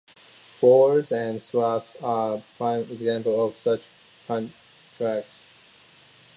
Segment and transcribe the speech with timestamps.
[0.59, 3.87] Forwards and swaps are prime examples of such
[4.25, 5.35] contracts.